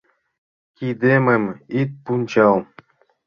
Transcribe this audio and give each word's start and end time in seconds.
Кидемым 0.77 1.43
ит 1.79 1.89
пунчал. 2.03 2.57